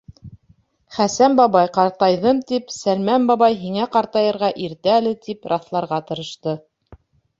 Хәсән 0.95 1.35
бабай, 1.39 1.67
«ҡартайҙым» 1.75 2.39
тип, 2.51 2.73
Сәлмән 2.77 3.29
бабай, 3.33 3.57
«һиңә 3.65 3.87
ҡартайырға 3.99 4.51
иртә 4.69 4.95
әле», 5.01 5.13
тип 5.29 5.47
раҫларға 5.55 6.01
тырышты. 6.09 6.57